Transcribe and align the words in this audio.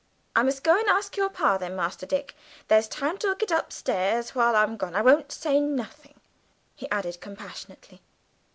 "I 0.35 0.41
must 0.41 0.63
go 0.63 0.79
and 0.79 0.89
ask 0.89 1.15
your 1.15 1.29
Par, 1.29 1.59
then, 1.59 1.75
Master 1.75 2.07
Dick; 2.07 2.35
there's 2.69 2.87
time 2.87 3.19
to 3.19 3.29
'ook 3.29 3.43
it 3.43 3.51
upstairs 3.51 4.33
while 4.33 4.55
I'm 4.55 4.75
gone. 4.75 4.95
I 4.95 5.03
won't 5.03 5.31
say 5.31 5.59
nothing," 5.59 6.19
he 6.75 6.89
added 6.89 7.21
compassionately. 7.21 8.01